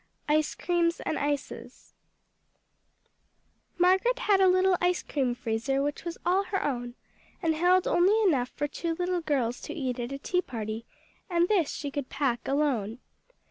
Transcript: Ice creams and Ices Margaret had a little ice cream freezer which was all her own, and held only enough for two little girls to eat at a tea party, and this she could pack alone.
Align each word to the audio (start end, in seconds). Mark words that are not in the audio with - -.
Ice 0.27 0.55
creams 0.55 0.99
and 1.01 1.19
Ices 1.19 1.93
Margaret 3.77 4.17
had 4.17 4.41
a 4.41 4.47
little 4.47 4.75
ice 4.81 5.03
cream 5.03 5.35
freezer 5.35 5.83
which 5.83 6.05
was 6.05 6.17
all 6.25 6.45
her 6.45 6.63
own, 6.63 6.95
and 7.39 7.53
held 7.53 7.87
only 7.87 8.19
enough 8.23 8.49
for 8.49 8.67
two 8.67 8.95
little 8.95 9.21
girls 9.21 9.61
to 9.61 9.75
eat 9.75 9.99
at 9.99 10.11
a 10.11 10.17
tea 10.17 10.41
party, 10.41 10.87
and 11.29 11.47
this 11.49 11.69
she 11.69 11.91
could 11.91 12.09
pack 12.09 12.47
alone. 12.47 12.97